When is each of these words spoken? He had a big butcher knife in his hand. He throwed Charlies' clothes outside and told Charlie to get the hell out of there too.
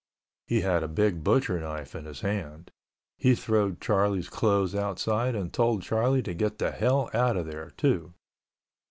He 0.47 0.61
had 0.61 0.81
a 0.81 0.87
big 0.87 1.23
butcher 1.23 1.59
knife 1.59 1.93
in 1.93 2.05
his 2.05 2.21
hand. 2.21 2.71
He 3.19 3.35
throwed 3.35 3.79
Charlies' 3.79 4.29
clothes 4.31 4.73
outside 4.73 5.35
and 5.35 5.53
told 5.53 5.83
Charlie 5.83 6.23
to 6.23 6.33
get 6.33 6.57
the 6.57 6.71
hell 6.71 7.11
out 7.13 7.37
of 7.37 7.45
there 7.45 7.69
too. 7.77 8.11